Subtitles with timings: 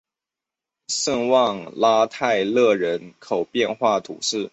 [0.87, 4.49] 圣旺拉泰讷人口变化图示